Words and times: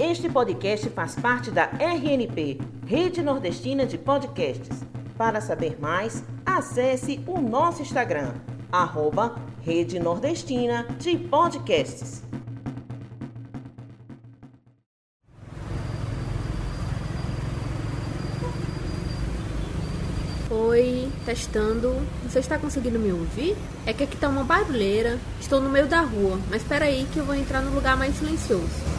Este 0.00 0.28
podcast 0.28 0.88
faz 0.90 1.16
parte 1.16 1.50
da 1.50 1.64
RNP, 1.64 2.60
Rede 2.86 3.20
Nordestina 3.20 3.84
de 3.84 3.98
Podcasts. 3.98 4.84
Para 5.16 5.40
saber 5.40 5.76
mais, 5.80 6.22
acesse 6.46 7.20
o 7.26 7.40
nosso 7.40 7.82
Instagram, 7.82 8.32
arroba 8.70 9.34
Rede 9.60 9.98
Nordestina 9.98 10.86
de 11.00 11.18
Podcasts. 11.18 12.22
Oi, 20.48 21.10
testando. 21.26 21.92
Você 22.22 22.38
está 22.38 22.56
conseguindo 22.56 23.00
me 23.00 23.10
ouvir? 23.10 23.56
É 23.84 23.92
que 23.92 24.04
aqui 24.04 24.16
tá 24.16 24.28
uma 24.28 24.44
barulheira. 24.44 25.18
Estou 25.40 25.60
no 25.60 25.68
meio 25.68 25.88
da 25.88 26.02
rua, 26.02 26.38
mas 26.48 26.62
espera 26.62 26.84
aí 26.84 27.04
que 27.12 27.18
eu 27.18 27.24
vou 27.24 27.34
entrar 27.34 27.60
no 27.62 27.74
lugar 27.74 27.96
mais 27.96 28.14
silencioso. 28.14 28.97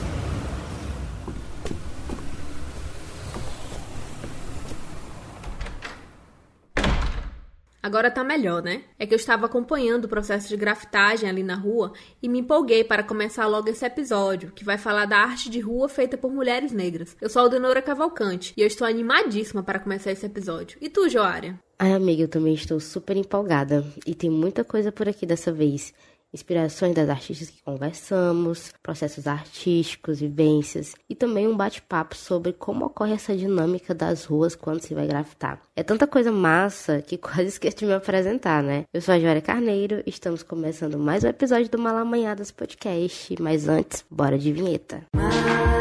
Agora 7.81 8.11
tá 8.11 8.23
melhor, 8.23 8.61
né? 8.61 8.83
É 8.97 9.05
que 9.05 9.13
eu 9.13 9.17
estava 9.17 9.45
acompanhando 9.45 10.05
o 10.05 10.09
processo 10.09 10.49
de 10.49 10.57
grafitagem 10.57 11.29
ali 11.29 11.43
na 11.43 11.55
rua 11.55 11.93
e 12.21 12.27
me 12.27 12.39
empolguei 12.39 12.83
para 12.83 13.03
começar 13.03 13.47
logo 13.47 13.69
esse 13.69 13.85
episódio, 13.85 14.51
que 14.51 14.65
vai 14.65 14.77
falar 14.77 15.05
da 15.05 15.17
arte 15.17 15.49
de 15.49 15.59
rua 15.59 15.87
feita 15.87 16.17
por 16.17 16.31
mulheres 16.31 16.73
negras. 16.73 17.15
Eu 17.21 17.29
sou 17.29 17.39
a 17.39 17.43
Aldenora 17.43 17.81
Cavalcante 17.81 18.53
e 18.57 18.61
eu 18.61 18.67
estou 18.67 18.85
animadíssima 18.85 19.63
para 19.63 19.79
começar 19.79 20.11
esse 20.11 20.25
episódio. 20.25 20.77
E 20.81 20.89
tu, 20.89 21.07
Joária? 21.07 21.57
Ai, 21.77 21.93
amiga, 21.93 22.23
eu 22.23 22.27
também 22.27 22.53
estou 22.53 22.79
super 22.81 23.15
empolgada. 23.15 23.85
E 24.05 24.13
tem 24.13 24.29
muita 24.29 24.65
coisa 24.65 24.91
por 24.91 25.07
aqui 25.07 25.25
dessa 25.25 25.49
vez 25.49 25.93
inspirações 26.33 26.93
das 26.93 27.09
artistas 27.09 27.49
que 27.49 27.61
conversamos, 27.61 28.71
processos 28.81 29.27
artísticos, 29.27 30.19
vivências 30.19 30.93
e 31.09 31.15
também 31.15 31.47
um 31.47 31.55
bate-papo 31.55 32.15
sobre 32.15 32.53
como 32.53 32.85
ocorre 32.85 33.13
essa 33.13 33.35
dinâmica 33.35 33.93
das 33.93 34.25
ruas 34.25 34.55
quando 34.55 34.81
se 34.81 34.93
vai 34.93 35.07
grafitar. 35.07 35.59
É 35.75 35.83
tanta 35.83 36.07
coisa 36.07 36.31
massa 36.31 37.01
que 37.01 37.17
quase 37.19 37.45
esqueci 37.45 37.77
de 37.77 37.85
me 37.85 37.93
apresentar, 37.93 38.61
né? 38.61 38.85
Eu 38.93 39.01
sou 39.01 39.13
a 39.13 39.19
Jória 39.19 39.41
Carneiro, 39.41 40.03
estamos 40.05 40.43
começando 40.43 40.97
mais 40.97 41.23
um 41.23 41.27
episódio 41.27 41.69
do 41.69 41.79
Malamanhadas 41.79 42.51
Podcast, 42.51 43.35
mas 43.41 43.67
antes, 43.67 44.03
bora 44.09 44.37
de 44.37 44.51
vinheta. 44.51 45.03
Em 45.15 45.78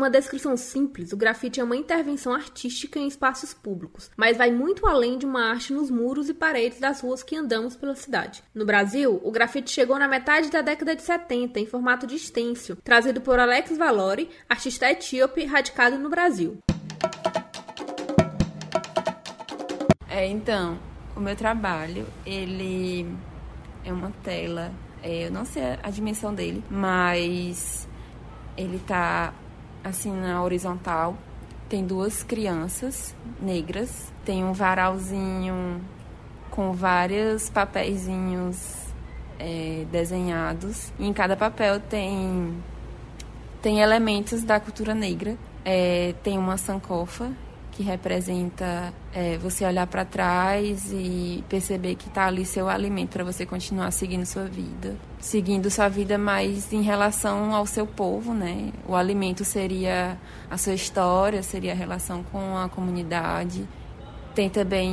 uma 0.00 0.08
descrição 0.08 0.56
simples, 0.56 1.12
o 1.12 1.16
grafite 1.16 1.60
é 1.60 1.64
uma 1.64 1.76
intervenção 1.76 2.32
artística 2.32 2.98
em 2.98 3.06
espaços 3.06 3.52
públicos, 3.52 4.10
mas 4.16 4.38
vai 4.38 4.50
muito 4.50 4.86
além 4.86 5.18
de 5.18 5.26
uma 5.26 5.50
arte 5.50 5.74
nos 5.74 5.90
muros 5.90 6.30
e 6.30 6.34
paredes 6.34 6.80
das 6.80 7.02
ruas 7.02 7.22
que 7.22 7.36
andamos 7.36 7.76
pela 7.76 7.94
cidade. 7.94 8.42
No 8.54 8.64
Brasil, 8.64 9.20
o 9.22 9.30
grafite 9.30 9.70
chegou 9.70 9.98
na 9.98 10.08
metade 10.08 10.50
da 10.50 10.62
década 10.62 10.96
de 10.96 11.02
70 11.02 11.60
em 11.60 11.66
formato 11.66 12.06
de 12.06 12.18
stencil, 12.18 12.76
trazido 12.76 13.20
por 13.20 13.38
Alex 13.38 13.76
Valori, 13.76 14.30
artista 14.48 14.90
etíope 14.90 15.44
radicado 15.44 15.98
no 15.98 16.08
Brasil. 16.08 16.56
É, 20.08 20.26
então, 20.26 20.78
o 21.14 21.20
meu 21.20 21.36
trabalho, 21.36 22.06
ele 22.24 23.06
é 23.84 23.92
uma 23.92 24.10
tela, 24.22 24.72
é, 25.02 25.26
eu 25.26 25.30
não 25.30 25.44
sei 25.44 25.62
a 25.82 25.90
dimensão 25.90 26.34
dele, 26.34 26.64
mas 26.70 27.86
ele 28.56 28.78
tá 28.78 29.34
assim 29.82 30.12
na 30.12 30.42
horizontal. 30.42 31.16
Tem 31.68 31.84
duas 31.84 32.22
crianças 32.22 33.14
negras. 33.40 34.12
Tem 34.24 34.44
um 34.44 34.52
varalzinho 34.52 35.80
com 36.50 36.72
vários 36.72 37.48
papeizinhos 37.48 38.76
é, 39.38 39.86
desenhados. 39.90 40.92
E 40.98 41.06
em 41.06 41.12
cada 41.12 41.36
papel 41.36 41.80
tem 41.80 42.56
tem 43.62 43.80
elementos 43.80 44.42
da 44.42 44.58
cultura 44.58 44.94
negra. 44.94 45.36
É, 45.64 46.14
tem 46.22 46.38
uma 46.38 46.56
sankofa 46.56 47.30
que 47.70 47.82
representa 47.82 48.92
é, 49.12 49.38
você 49.38 49.64
olhar 49.64 49.86
para 49.86 50.04
trás 50.04 50.92
e 50.92 51.44
perceber 51.48 51.94
que 51.94 52.08
está 52.08 52.26
ali 52.26 52.44
seu 52.44 52.68
alimento 52.68 53.10
para 53.10 53.24
você 53.24 53.46
continuar 53.46 53.90
seguindo 53.90 54.26
sua 54.26 54.44
vida, 54.44 54.96
seguindo 55.18 55.70
sua 55.70 55.88
vida 55.88 56.18
mais 56.18 56.72
em 56.72 56.82
relação 56.82 57.54
ao 57.54 57.66
seu 57.66 57.86
povo, 57.86 58.34
né? 58.34 58.72
O 58.86 58.94
alimento 58.94 59.44
seria 59.44 60.18
a 60.50 60.56
sua 60.56 60.74
história, 60.74 61.42
seria 61.42 61.72
a 61.72 61.76
relação 61.76 62.22
com 62.22 62.56
a 62.56 62.68
comunidade. 62.68 63.66
Tem 64.34 64.48
também 64.48 64.92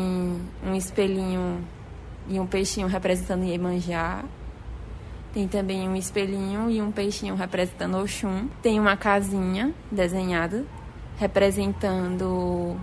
um 0.66 0.76
espelhinho 0.76 1.64
e 2.28 2.40
um 2.40 2.46
peixinho 2.46 2.88
representando 2.88 3.44
Iemanjá. 3.44 4.24
Tem 5.34 5.48
também 5.48 5.88
um 5.88 5.96
espelhinho 5.96 6.70
e 6.70 6.82
um 6.82 6.92
peixinho 6.92 7.36
representando 7.36 7.98
Oxum. 7.98 8.48
Tem 8.62 8.80
uma 8.80 8.98
casinha 8.98 9.74
desenhada 9.92 10.66
representando 11.18 12.80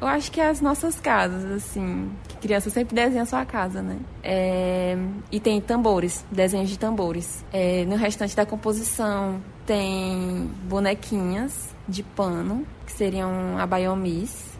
eu 0.00 0.06
acho 0.06 0.30
que 0.30 0.40
é 0.40 0.48
as 0.48 0.60
nossas 0.60 1.00
casas, 1.00 1.44
assim. 1.50 2.10
Que 2.28 2.36
criança 2.36 2.68
sempre 2.68 2.94
desenha 2.94 3.22
a 3.22 3.26
sua 3.26 3.46
casa, 3.46 3.80
né? 3.80 3.98
É, 4.22 4.96
e 5.32 5.40
tem 5.40 5.60
tambores, 5.60 6.24
desenhos 6.30 6.68
de 6.68 6.78
tambores. 6.78 7.44
É, 7.52 7.84
no 7.86 7.96
restante 7.96 8.36
da 8.36 8.44
composição 8.44 9.40
tem 9.64 10.50
bonequinhas 10.64 11.74
de 11.88 12.02
pano, 12.02 12.66
que 12.84 12.92
seriam 12.92 13.58
abaiomis. 13.58 14.55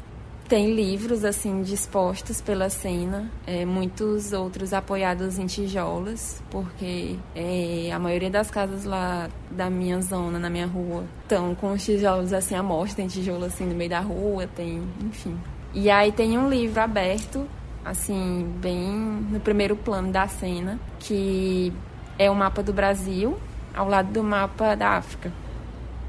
Tem 0.48 0.72
livros 0.72 1.24
assim 1.24 1.60
dispostos 1.62 2.40
pela 2.40 2.70
cena, 2.70 3.28
é, 3.44 3.64
muitos 3.64 4.32
outros 4.32 4.72
apoiados 4.72 5.40
em 5.40 5.46
tijolos, 5.46 6.40
porque 6.50 7.16
é, 7.34 7.90
a 7.92 7.98
maioria 7.98 8.30
das 8.30 8.48
casas 8.48 8.84
lá 8.84 9.28
da 9.50 9.68
minha 9.68 10.00
zona, 10.00 10.38
na 10.38 10.48
minha 10.48 10.66
rua, 10.66 11.04
estão 11.22 11.52
com 11.56 11.72
os 11.72 11.84
tijolos 11.84 12.32
assim 12.32 12.54
à 12.54 12.62
mostra, 12.62 12.98
tem 12.98 13.08
tijolo 13.08 13.44
assim 13.44 13.64
no 13.64 13.74
meio 13.74 13.90
da 13.90 13.98
rua, 13.98 14.46
tem, 14.46 14.84
enfim. 15.00 15.36
E 15.74 15.90
aí 15.90 16.12
tem 16.12 16.38
um 16.38 16.48
livro 16.48 16.80
aberto, 16.80 17.44
assim, 17.84 18.46
bem 18.60 18.88
no 18.88 19.40
primeiro 19.40 19.74
plano 19.74 20.12
da 20.12 20.28
cena, 20.28 20.78
que 21.00 21.72
é 22.16 22.30
o 22.30 22.36
mapa 22.36 22.62
do 22.62 22.72
Brasil, 22.72 23.36
ao 23.74 23.88
lado 23.88 24.12
do 24.12 24.22
mapa 24.22 24.76
da 24.76 24.90
África, 24.90 25.32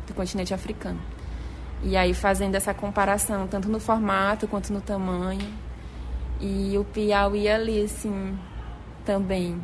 do 0.06 0.14
continente 0.14 0.54
africano. 0.54 1.16
E 1.83 1.95
aí 1.95 2.13
fazendo 2.13 2.55
essa 2.55 2.73
comparação, 2.73 3.47
tanto 3.47 3.69
no 3.69 3.79
formato 3.79 4.47
quanto 4.47 4.73
no 4.73 4.81
tamanho. 4.81 5.47
E 6.39 6.77
o 6.77 6.83
Piauí 6.83 7.47
ali, 7.47 7.83
assim, 7.83 8.38
também 9.05 9.59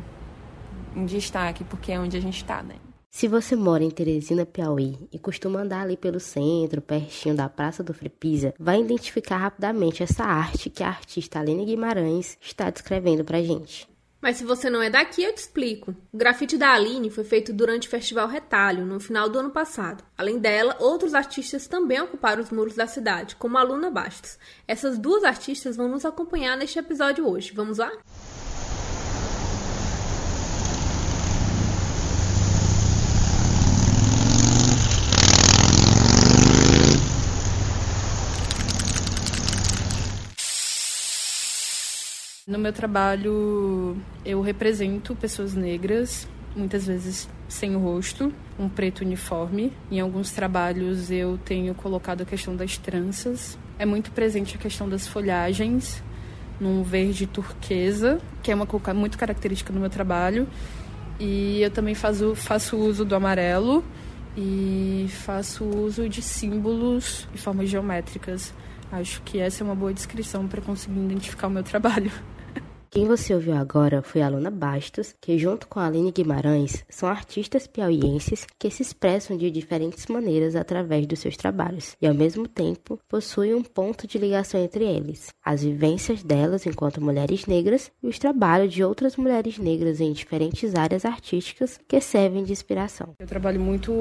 em 0.94 1.06
destaque, 1.06 1.64
porque 1.64 1.92
é 1.92 1.98
onde 1.98 2.16
a 2.16 2.20
gente 2.20 2.36
está, 2.36 2.62
né? 2.62 2.76
Se 3.10 3.28
você 3.28 3.54
mora 3.54 3.84
em 3.84 3.90
Teresina, 3.90 4.44
Piauí 4.44 4.98
e 5.12 5.20
costuma 5.20 5.60
andar 5.60 5.82
ali 5.82 5.96
pelo 5.96 6.18
centro, 6.18 6.82
pertinho 6.82 7.36
da 7.36 7.48
Praça 7.48 7.80
do 7.80 7.94
Frepisa, 7.94 8.52
vai 8.58 8.80
identificar 8.80 9.36
rapidamente 9.36 10.02
essa 10.02 10.24
arte 10.24 10.68
que 10.68 10.82
a 10.82 10.88
artista 10.88 11.38
Aline 11.38 11.64
Guimarães 11.64 12.36
está 12.40 12.68
descrevendo 12.70 13.24
pra 13.24 13.40
gente. 13.40 13.88
Mas 14.24 14.38
se 14.38 14.44
você 14.44 14.70
não 14.70 14.80
é 14.80 14.88
daqui, 14.88 15.22
eu 15.22 15.34
te 15.34 15.36
explico. 15.36 15.94
O 16.10 16.16
grafite 16.16 16.56
da 16.56 16.72
Aline 16.72 17.10
foi 17.10 17.24
feito 17.24 17.52
durante 17.52 17.86
o 17.86 17.90
Festival 17.90 18.26
Retalho, 18.26 18.86
no 18.86 18.98
final 18.98 19.28
do 19.28 19.38
ano 19.38 19.50
passado. 19.50 20.02
Além 20.16 20.38
dela, 20.38 20.78
outros 20.80 21.12
artistas 21.12 21.66
também 21.66 22.00
ocuparam 22.00 22.42
os 22.42 22.48
muros 22.48 22.74
da 22.74 22.86
cidade, 22.86 23.36
como 23.36 23.58
a 23.58 23.62
Luna 23.62 23.90
Bastos. 23.90 24.38
Essas 24.66 24.96
duas 24.96 25.24
artistas 25.24 25.76
vão 25.76 25.90
nos 25.90 26.06
acompanhar 26.06 26.56
neste 26.56 26.78
episódio 26.78 27.28
hoje. 27.28 27.52
Vamos 27.52 27.76
lá? 27.76 27.92
No 42.46 42.58
meu 42.58 42.74
trabalho, 42.74 43.96
eu 44.22 44.42
represento 44.42 45.16
pessoas 45.16 45.54
negras, 45.54 46.28
muitas 46.54 46.86
vezes 46.86 47.26
sem 47.48 47.74
o 47.74 47.78
rosto, 47.78 48.30
um 48.58 48.68
preto 48.68 49.00
uniforme. 49.00 49.72
Em 49.90 49.98
alguns 49.98 50.30
trabalhos, 50.30 51.10
eu 51.10 51.38
tenho 51.42 51.74
colocado 51.74 52.20
a 52.20 52.26
questão 52.26 52.54
das 52.54 52.76
tranças. 52.76 53.58
É 53.78 53.86
muito 53.86 54.10
presente 54.10 54.56
a 54.56 54.58
questão 54.58 54.86
das 54.86 55.08
folhagens, 55.08 56.02
num 56.60 56.82
verde 56.82 57.26
turquesa, 57.26 58.20
que 58.42 58.52
é 58.52 58.54
uma 58.54 58.66
cor 58.66 58.82
muito 58.92 59.16
característica 59.16 59.72
no 59.72 59.80
meu 59.80 59.88
trabalho. 59.88 60.46
E 61.18 61.62
eu 61.62 61.70
também 61.70 61.94
faço, 61.94 62.34
faço 62.34 62.76
uso 62.76 63.06
do 63.06 63.14
amarelo 63.14 63.82
e 64.36 65.06
faço 65.08 65.64
uso 65.64 66.10
de 66.10 66.20
símbolos 66.20 67.26
e 67.34 67.38
formas 67.38 67.70
geométricas. 67.70 68.52
Acho 68.92 69.22
que 69.22 69.38
essa 69.38 69.62
é 69.62 69.64
uma 69.64 69.74
boa 69.74 69.94
descrição 69.94 70.46
para 70.46 70.60
conseguir 70.60 71.00
identificar 71.00 71.46
o 71.46 71.50
meu 71.50 71.62
trabalho. 71.62 72.12
Quem 72.94 73.08
você 73.08 73.34
ouviu 73.34 73.54
agora 73.54 74.02
foi 74.02 74.22
a 74.22 74.28
Luna 74.28 74.52
Bastos, 74.52 75.16
que 75.20 75.36
junto 75.36 75.66
com 75.66 75.80
a 75.80 75.86
Aline 75.86 76.12
Guimarães 76.12 76.84
são 76.88 77.08
artistas 77.08 77.66
piauienses 77.66 78.46
que 78.56 78.70
se 78.70 78.82
expressam 78.82 79.36
de 79.36 79.50
diferentes 79.50 80.06
maneiras 80.06 80.54
através 80.54 81.04
dos 81.04 81.18
seus 81.18 81.36
trabalhos 81.36 81.96
e 82.00 82.06
ao 82.06 82.14
mesmo 82.14 82.46
tempo 82.46 82.96
possuem 83.08 83.52
um 83.52 83.64
ponto 83.64 84.06
de 84.06 84.16
ligação 84.16 84.60
entre 84.62 84.84
eles, 84.84 85.30
as 85.44 85.64
vivências 85.64 86.22
delas 86.22 86.66
enquanto 86.66 87.02
mulheres 87.02 87.46
negras 87.46 87.90
e 88.00 88.06
os 88.06 88.16
trabalhos 88.16 88.72
de 88.72 88.84
outras 88.84 89.16
mulheres 89.16 89.58
negras 89.58 90.00
em 90.00 90.12
diferentes 90.12 90.76
áreas 90.76 91.04
artísticas 91.04 91.80
que 91.88 92.00
servem 92.00 92.44
de 92.44 92.52
inspiração. 92.52 93.16
Eu 93.18 93.26
trabalho 93.26 93.58
muito 93.58 93.92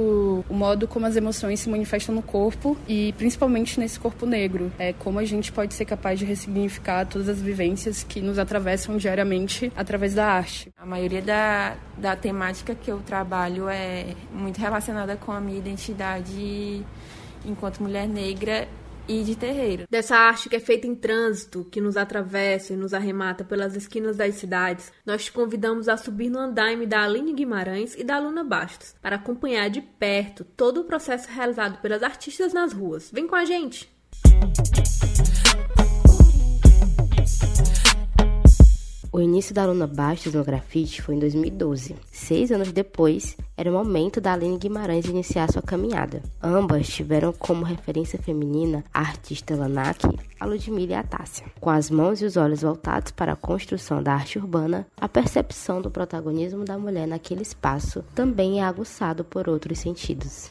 o 0.47 0.53
modo 0.53 0.87
como 0.87 1.07
as 1.07 1.15
emoções 1.15 1.61
se 1.61 1.67
manifestam 1.67 2.13
no 2.13 2.21
corpo 2.21 2.77
e 2.87 3.11
principalmente 3.13 3.79
nesse 3.79 3.99
corpo 3.99 4.27
negro, 4.27 4.71
é 4.77 4.93
como 4.93 5.17
a 5.17 5.25
gente 5.25 5.51
pode 5.51 5.73
ser 5.73 5.85
capaz 5.85 6.19
de 6.19 6.25
ressignificar 6.25 7.07
todas 7.07 7.27
as 7.27 7.41
vivências 7.41 8.03
que 8.03 8.21
nos 8.21 8.37
atravessam 8.37 8.82
diariamente 8.97 9.71
através 9.75 10.13
da 10.13 10.25
arte. 10.25 10.71
A 10.77 10.85
maioria 10.85 11.21
da, 11.21 11.75
da 11.97 12.15
temática 12.15 12.75
que 12.75 12.91
eu 12.91 12.99
trabalho 12.99 13.67
é 13.69 14.15
muito 14.31 14.59
relacionada 14.59 15.15
com 15.15 15.31
a 15.31 15.39
minha 15.39 15.57
identidade 15.57 16.85
enquanto 17.45 17.81
mulher 17.81 18.07
negra 18.07 18.67
e 19.07 19.23
de 19.23 19.35
terreiro. 19.35 19.85
Dessa 19.89 20.15
arte 20.15 20.49
que 20.49 20.55
é 20.55 20.59
feita 20.59 20.87
em 20.87 20.95
trânsito, 20.95 21.65
que 21.65 21.81
nos 21.81 21.97
atravessa 21.97 22.73
e 22.73 22.77
nos 22.77 22.93
arremata 22.93 23.43
pelas 23.43 23.75
esquinas 23.75 24.17
das 24.17 24.35
cidades, 24.35 24.91
nós 25.05 25.25
te 25.25 25.31
convidamos 25.31 25.89
a 25.89 25.97
subir 25.97 26.29
no 26.29 26.39
andaime 26.39 26.85
da 26.85 27.03
Aline 27.03 27.33
Guimarães 27.33 27.95
e 27.95 28.03
da 28.03 28.19
Luna 28.19 28.43
Bastos, 28.43 28.95
para 29.01 29.17
acompanhar 29.17 29.69
de 29.69 29.81
perto 29.81 30.43
todo 30.43 30.81
o 30.81 30.85
processo 30.85 31.29
realizado 31.29 31.81
pelas 31.81 32.03
artistas 32.03 32.53
nas 32.53 32.73
ruas. 32.73 33.11
Vem 33.11 33.27
com 33.27 33.35
a 33.35 33.45
gente! 33.45 33.91
O 39.15 39.21
início 39.21 39.53
da 39.53 39.63
Luna 39.67 39.85
Bastos 39.85 40.33
no 40.33 40.43
grafite 40.43 40.99
foi 40.99 41.13
em 41.13 41.19
2012. 41.19 41.95
Seis 42.11 42.51
anos 42.51 42.71
depois, 42.71 43.37
era 43.55 43.69
o 43.69 43.73
momento 43.73 44.19
da 44.19 44.33
Aline 44.33 44.57
Guimarães 44.57 45.05
iniciar 45.05 45.51
sua 45.51 45.61
caminhada. 45.61 46.23
Ambas 46.41 46.87
tiveram 46.87 47.31
como 47.31 47.63
referência 47.63 48.17
feminina 48.17 48.83
a 48.91 49.01
artista 49.01 49.55
Lanak, 49.55 50.03
a 50.39 50.45
Ludmilla 50.47 50.93
e 50.93 50.95
a 50.95 51.03
Tássia. 51.03 51.45
Com 51.61 51.69
as 51.69 51.91
mãos 51.91 52.23
e 52.23 52.25
os 52.25 52.37
olhos 52.37 52.63
voltados 52.63 53.11
para 53.11 53.33
a 53.33 53.35
construção 53.35 54.01
da 54.01 54.15
arte 54.15 54.39
urbana, 54.39 54.87
a 54.99 55.07
percepção 55.07 55.79
do 55.79 55.91
protagonismo 55.91 56.65
da 56.65 56.79
mulher 56.79 57.07
naquele 57.07 57.43
espaço 57.43 58.03
também 58.15 58.61
é 58.61 58.63
aguçado 58.63 59.23
por 59.23 59.47
outros 59.47 59.77
sentidos. 59.77 60.49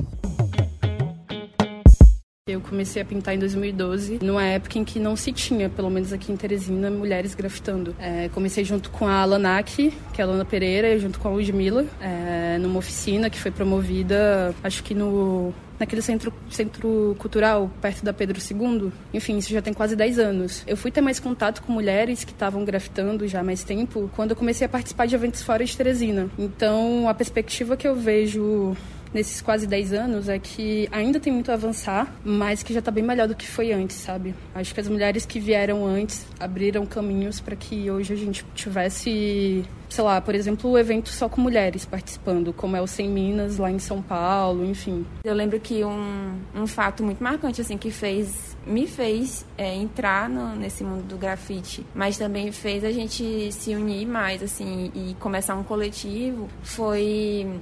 Eu 2.48 2.60
comecei 2.60 3.00
a 3.00 3.04
pintar 3.04 3.36
em 3.36 3.38
2012, 3.38 4.18
numa 4.20 4.42
época 4.42 4.76
em 4.76 4.82
que 4.82 4.98
não 4.98 5.14
se 5.14 5.30
tinha, 5.30 5.70
pelo 5.70 5.88
menos 5.88 6.12
aqui 6.12 6.32
em 6.32 6.36
Teresina, 6.36 6.90
mulheres 6.90 7.36
grafitando. 7.36 7.94
É, 8.00 8.28
comecei 8.30 8.64
junto 8.64 8.90
com 8.90 9.06
a 9.06 9.24
Lanak, 9.24 9.92
que 10.12 10.20
é 10.20 10.24
a 10.24 10.26
Lana 10.26 10.44
Pereira, 10.44 10.98
junto 10.98 11.20
com 11.20 11.28
a 11.28 11.30
Ludmilla, 11.30 11.86
é, 12.00 12.58
numa 12.58 12.80
oficina 12.80 13.30
que 13.30 13.38
foi 13.38 13.52
promovida, 13.52 14.52
acho 14.60 14.82
que 14.82 14.92
no 14.92 15.54
naquele 15.78 16.02
centro, 16.02 16.32
centro 16.50 17.14
cultural 17.16 17.70
perto 17.80 18.04
da 18.04 18.12
Pedro 18.12 18.40
II. 18.40 18.90
Enfim, 19.14 19.38
isso 19.38 19.52
já 19.52 19.62
tem 19.62 19.72
quase 19.72 19.94
10 19.94 20.18
anos. 20.18 20.64
Eu 20.66 20.76
fui 20.76 20.90
ter 20.90 21.00
mais 21.00 21.20
contato 21.20 21.62
com 21.62 21.72
mulheres 21.72 22.24
que 22.24 22.32
estavam 22.32 22.64
grafitando 22.64 23.28
já 23.28 23.38
há 23.38 23.44
mais 23.44 23.62
tempo 23.62 24.10
quando 24.16 24.30
eu 24.30 24.36
comecei 24.36 24.66
a 24.66 24.68
participar 24.68 25.06
de 25.06 25.14
eventos 25.14 25.44
fora 25.44 25.64
de 25.64 25.76
Teresina. 25.76 26.28
Então, 26.36 27.08
a 27.08 27.14
perspectiva 27.14 27.76
que 27.76 27.86
eu 27.86 27.94
vejo 27.94 28.76
nesses 29.12 29.40
quase 29.40 29.66
10 29.66 29.92
anos 29.92 30.28
é 30.28 30.38
que 30.38 30.88
ainda 30.90 31.20
tem 31.20 31.32
muito 31.32 31.50
a 31.50 31.54
avançar, 31.54 32.12
mas 32.24 32.62
que 32.62 32.72
já 32.72 32.78
está 32.78 32.90
bem 32.90 33.04
melhor 33.04 33.28
do 33.28 33.34
que 33.34 33.46
foi 33.46 33.72
antes, 33.72 33.96
sabe? 33.96 34.34
Acho 34.54 34.74
que 34.74 34.80
as 34.80 34.88
mulheres 34.88 35.26
que 35.26 35.38
vieram 35.38 35.86
antes 35.86 36.26
abriram 36.40 36.86
caminhos 36.86 37.40
para 37.40 37.56
que 37.56 37.90
hoje 37.90 38.12
a 38.12 38.16
gente 38.16 38.44
tivesse, 38.54 39.64
sei 39.88 40.04
lá, 40.04 40.20
por 40.20 40.34
exemplo, 40.34 40.70
o 40.70 40.78
evento 40.78 41.10
só 41.10 41.28
com 41.28 41.40
mulheres 41.40 41.84
participando, 41.84 42.52
como 42.52 42.76
é 42.76 42.80
o 42.80 42.86
Sem 42.86 43.08
Minas 43.08 43.58
lá 43.58 43.70
em 43.70 43.78
São 43.78 44.00
Paulo, 44.00 44.64
enfim. 44.64 45.06
Eu 45.24 45.34
lembro 45.34 45.60
que 45.60 45.84
um, 45.84 46.38
um 46.54 46.66
fato 46.66 47.02
muito 47.02 47.22
marcante, 47.22 47.60
assim, 47.60 47.76
que 47.76 47.90
fez 47.90 48.52
me 48.64 48.86
fez 48.86 49.44
é, 49.58 49.74
entrar 49.74 50.28
no, 50.28 50.54
nesse 50.54 50.84
mundo 50.84 51.02
do 51.02 51.16
grafite, 51.16 51.84
mas 51.94 52.16
também 52.16 52.52
fez 52.52 52.84
a 52.84 52.92
gente 52.92 53.50
se 53.50 53.74
unir 53.74 54.06
mais, 54.06 54.42
assim, 54.42 54.92
e 54.94 55.14
começar 55.18 55.56
um 55.56 55.64
coletivo, 55.64 56.48
foi 56.62 57.60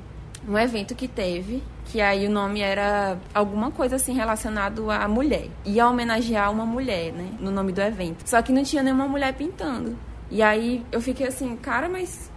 um 0.49 0.59
evento 0.59 0.95
que 0.95 1.07
teve, 1.07 1.63
que 1.87 2.01
aí 2.01 2.27
o 2.27 2.31
nome 2.31 2.61
era 2.61 3.19
alguma 3.35 3.71
coisa 3.71 3.97
assim 3.97 4.15
relacionado 4.15 4.91
à 4.91 5.07
mulher. 5.09 5.49
Ia 5.65 5.89
homenagear 5.89 6.51
uma 6.51 6.65
mulher, 6.65 7.13
né, 7.13 7.31
no 7.41 7.51
nome 7.51 7.73
do 7.73 7.81
evento. 7.81 8.29
Só 8.29 8.41
que 8.41 8.53
não 8.53 8.63
tinha 8.63 8.83
nenhuma 8.83 9.09
mulher 9.09 9.35
pintando. 9.35 9.97
E 10.31 10.43
aí 10.43 10.85
eu 10.93 11.01
fiquei 11.01 11.27
assim, 11.27 11.57
cara, 11.57 11.89
mas 11.89 12.30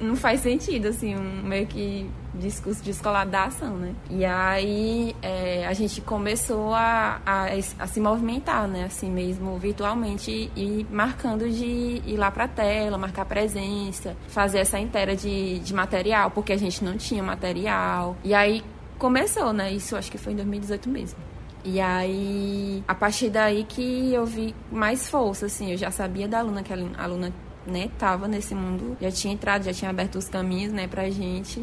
não 0.00 0.16
faz 0.16 0.40
sentido, 0.40 0.88
assim, 0.88 1.16
um 1.16 1.42
meio 1.42 1.66
que 1.66 2.08
discurso 2.34 2.82
descolado 2.82 3.30
da 3.30 3.44
ação, 3.44 3.76
né? 3.76 3.94
E 4.10 4.24
aí 4.24 5.16
é, 5.22 5.66
a 5.66 5.72
gente 5.72 6.00
começou 6.00 6.74
a, 6.74 7.20
a, 7.24 7.46
a, 7.78 7.86
se 7.86 8.00
movimentar, 8.00 8.68
né? 8.68 8.84
Assim 8.84 9.10
mesmo, 9.10 9.58
virtualmente, 9.58 10.50
e 10.54 10.86
marcando 10.90 11.48
de 11.48 12.02
ir 12.04 12.16
lá 12.16 12.30
pra 12.30 12.46
tela, 12.46 12.98
marcar 12.98 13.24
presença, 13.24 14.16
fazer 14.28 14.58
essa 14.58 14.78
inteira 14.78 15.16
de, 15.16 15.58
de 15.60 15.74
material, 15.74 16.30
porque 16.30 16.52
a 16.52 16.58
gente 16.58 16.84
não 16.84 16.96
tinha 16.96 17.22
material. 17.22 18.16
E 18.22 18.34
aí 18.34 18.62
começou, 18.98 19.52
né? 19.52 19.72
Isso 19.72 19.96
acho 19.96 20.10
que 20.10 20.18
foi 20.18 20.34
em 20.34 20.36
2018 20.36 20.88
mesmo. 20.88 21.18
E 21.64 21.80
aí, 21.80 22.84
a 22.86 22.94
partir 22.94 23.28
daí 23.28 23.64
que 23.64 24.12
eu 24.12 24.24
vi 24.24 24.54
mais 24.70 25.08
força, 25.08 25.46
assim, 25.46 25.72
eu 25.72 25.76
já 25.76 25.90
sabia 25.90 26.28
da 26.28 26.38
aluna, 26.38 26.62
que 26.62 26.72
a 26.72 26.76
aluna 27.02 27.32
né, 27.66 27.90
tava 27.98 28.28
nesse 28.28 28.54
mundo, 28.54 28.96
já 29.00 29.10
tinha 29.10 29.34
entrado, 29.34 29.64
já 29.64 29.72
tinha 29.72 29.90
aberto 29.90 30.16
os 30.16 30.28
caminhos, 30.28 30.72
né, 30.72 30.86
pra 30.86 31.08
gente. 31.10 31.62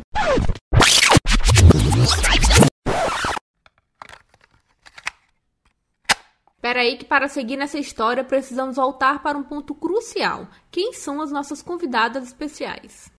Peraí 6.64 6.98
que 6.98 7.04
para 7.04 7.28
seguir 7.28 7.58
nessa 7.58 7.78
história 7.78 8.24
precisamos 8.24 8.78
voltar 8.78 9.22
para 9.22 9.38
um 9.38 9.44
ponto 9.44 9.76
crucial. 9.76 10.48
Quem 10.72 10.94
são 10.94 11.22
as 11.22 11.30
nossas 11.30 11.62
convidadas 11.62 12.24
especiais? 12.24 13.12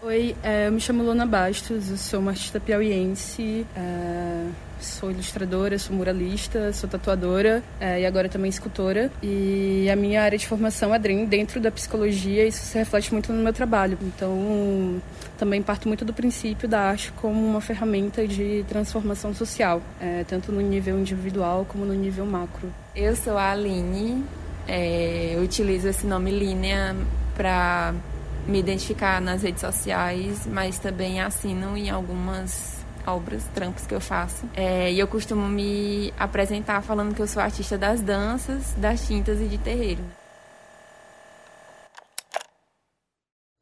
Oi, 0.00 0.36
é, 0.44 0.68
eu 0.68 0.72
me 0.72 0.80
chamo 0.80 1.02
Luna 1.02 1.26
Bastos, 1.26 1.90
eu 1.90 1.96
sou 1.96 2.20
uma 2.20 2.30
artista 2.30 2.60
piauiense, 2.60 3.66
é, 3.74 4.46
sou 4.80 5.10
ilustradora, 5.10 5.76
sou 5.76 5.96
muralista, 5.96 6.72
sou 6.72 6.88
tatuadora 6.88 7.64
é, 7.80 8.02
e 8.02 8.06
agora 8.06 8.28
também 8.28 8.48
escultora. 8.48 9.10
E 9.20 9.90
a 9.90 9.96
minha 9.96 10.22
área 10.22 10.38
de 10.38 10.46
formação 10.46 10.94
é 10.94 11.00
dentro 11.00 11.60
da 11.60 11.72
psicologia 11.72 12.44
e 12.44 12.48
isso 12.48 12.64
se 12.64 12.78
reflete 12.78 13.12
muito 13.12 13.32
no 13.32 13.42
meu 13.42 13.52
trabalho. 13.52 13.98
Então, 14.00 15.02
também 15.36 15.60
parto 15.62 15.88
muito 15.88 16.04
do 16.04 16.14
princípio 16.14 16.68
da 16.68 16.78
arte 16.78 17.10
como 17.20 17.44
uma 17.44 17.60
ferramenta 17.60 18.24
de 18.24 18.64
transformação 18.68 19.34
social, 19.34 19.82
tanto 20.28 20.52
no 20.52 20.60
nível 20.60 20.96
individual 20.96 21.66
como 21.68 21.84
no 21.84 21.94
nível 21.94 22.24
macro. 22.24 22.72
Eu 22.94 23.16
sou 23.16 23.36
a 23.36 23.50
Aline, 23.50 24.24
é, 24.68 25.36
utilizo 25.42 25.88
esse 25.88 26.06
nome 26.06 26.30
Linea 26.30 26.94
para 27.36 27.94
me 28.48 28.58
identificar 28.58 29.20
nas 29.20 29.42
redes 29.42 29.60
sociais, 29.60 30.46
mas 30.46 30.78
também 30.78 31.20
assino 31.20 31.76
em 31.76 31.90
algumas 31.90 32.78
obras, 33.06 33.44
trampos 33.54 33.86
que 33.86 33.94
eu 33.94 34.00
faço. 34.00 34.46
É, 34.54 34.92
e 34.92 34.98
eu 34.98 35.06
costumo 35.06 35.46
me 35.48 36.12
apresentar 36.18 36.82
falando 36.82 37.14
que 37.14 37.22
eu 37.22 37.26
sou 37.26 37.42
artista 37.42 37.78
das 37.78 38.00
danças, 38.00 38.74
das 38.76 39.06
tintas 39.06 39.40
e 39.40 39.44
de 39.44 39.58
terreiro. 39.58 40.02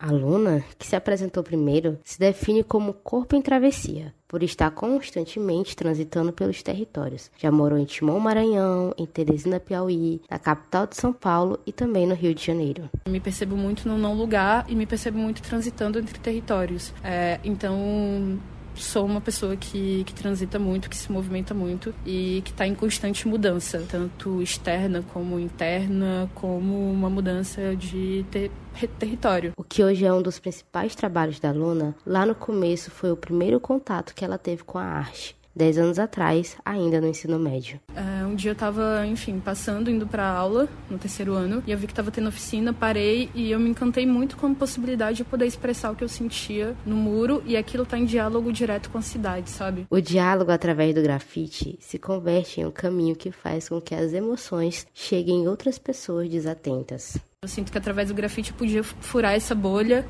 A 0.07 0.13
que 0.79 0.87
se 0.87 0.95
apresentou 0.95 1.43
primeiro, 1.43 1.99
se 2.05 2.17
define 2.17 2.63
como 2.63 2.95
corpo 2.95 3.35
em 3.35 3.43
travessia, 3.43 4.15
por 4.29 4.41
estar 4.41 4.71
constantemente 4.71 5.75
transitando 5.75 6.33
pelos 6.33 6.63
territórios. 6.63 7.29
Já 7.37 7.51
morou 7.51 7.77
em 7.77 7.85
Timon, 7.85 8.21
Maranhão, 8.21 8.95
em 8.97 9.05
Teresina, 9.05 9.59
Piauí, 9.59 10.23
na 10.31 10.39
capital 10.39 10.87
de 10.87 10.97
São 10.97 11.13
Paulo 11.13 11.59
e 11.67 11.73
também 11.73 12.07
no 12.07 12.15
Rio 12.15 12.33
de 12.33 12.45
Janeiro. 12.45 12.89
Me 13.09 13.19
percebo 13.19 13.57
muito 13.57 13.89
no 13.89 13.99
não 13.99 14.15
lugar 14.15 14.65
e 14.69 14.77
me 14.77 14.87
percebo 14.87 15.19
muito 15.19 15.43
transitando 15.43 15.99
entre 15.99 16.21
territórios. 16.21 16.95
É, 17.03 17.41
então, 17.43 18.39
sou 18.77 19.05
uma 19.05 19.21
pessoa 19.21 19.57
que, 19.57 20.05
que 20.05 20.15
transita 20.15 20.59
muito, 20.59 20.89
que 20.89 20.97
se 20.97 21.11
movimenta 21.11 21.55
muito 21.55 21.95
e 22.05 22.43
que 22.45 22.51
está 22.51 22.67
em 22.67 22.75
constante 22.75 23.27
mudança, 23.27 23.85
tanto 23.89 24.43
externa 24.43 25.03
como 25.13 25.39
interna, 25.39 26.31
como 26.35 26.91
uma 26.91 27.11
mudança 27.11 27.75
de 27.77 28.25
ter 28.31 28.51
território. 28.99 29.53
O 29.57 29.65
que 29.65 29.83
hoje 29.83 30.05
é 30.05 30.13
um 30.13 30.23
dos 30.23 30.39
principais 30.39 30.95
trabalhos 30.95 31.41
da 31.41 31.51
Luna, 31.51 31.95
lá 32.05 32.27
no 32.27 32.35
começo 32.35 32.91
foi 32.91 33.11
o 33.11 33.17
primeiro 33.17 33.59
contato 33.59 34.15
que 34.15 34.25
ela 34.25 34.37
teve 34.37 34.63
com 34.65 34.79
a 34.79 34.85
arte 34.85 35.36
dez 35.57 35.79
anos 35.79 35.99
atrás, 35.99 36.57
ainda 36.63 37.01
no 37.01 37.09
ensino 37.09 37.39
médio. 37.39 37.81
É, 37.95 38.27
um 38.27 38.35
dia 38.35 38.51
eu 38.51 38.53
estava, 38.53 39.07
enfim, 39.07 39.41
passando, 39.41 39.91
indo 39.91 40.07
para 40.07 40.29
aula 40.29 40.69
no 40.91 40.99
terceiro 40.99 41.33
ano, 41.33 41.63
e 41.67 41.73
eu 41.73 41.79
vi 41.79 41.87
que 41.87 41.93
estava 41.93 42.11
tendo 42.11 42.29
oficina, 42.29 42.75
parei 42.75 43.31
e 43.35 43.51
eu 43.51 43.59
me 43.59 43.71
encantei 43.71 44.07
muito 44.07 44.37
com 44.37 44.49
a 44.49 44.55
possibilidade 44.55 45.19
de 45.19 45.25
poder 45.25 45.47
expressar 45.47 45.91
o 45.91 45.97
que 45.97 46.05
eu 46.05 46.09
sentia 46.09 46.77
no 46.85 46.95
muro 46.95 47.43
e 47.47 47.57
aquilo 47.57 47.87
tá 47.87 47.97
em 47.99 48.05
diálogo 48.05 48.53
direto 48.53 48.91
com 48.91 48.99
a 48.99 49.03
cidade, 49.03 49.49
sabe? 49.49 49.87
O 49.89 50.01
diálogo 50.01 50.51
através 50.51 50.95
do 50.95 51.01
grafite 51.01 51.79
se 51.81 51.99
converte 51.99 52.61
em 52.61 52.67
um 52.67 52.71
caminho 52.71 53.17
que 53.17 53.31
faz 53.31 53.69
com 53.69 53.81
que 53.81 53.95
as 53.95 54.13
emoções 54.13 54.87
cheguem 54.93 55.45
em 55.45 55.49
outras 55.49 55.79
pessoas 55.79 56.29
desatentas. 56.29 57.17
Eu 57.43 57.49
sinto 57.49 57.73
que 57.73 57.79
através 57.79 58.09
do 58.09 58.15
grafite 58.15 58.51
eu 58.51 58.57
podia 58.57 58.83
furar 58.83 59.35
essa 59.35 59.55
bolha 59.55 60.05